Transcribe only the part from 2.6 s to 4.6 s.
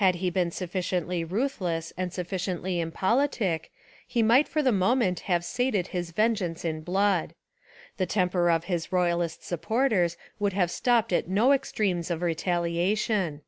impolitic he might